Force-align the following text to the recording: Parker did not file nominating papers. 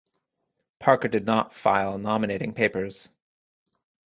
Parker 0.79 1.07
did 1.09 1.27
not 1.27 1.53
file 1.53 1.99
nominating 1.99 2.55
papers. 2.55 3.07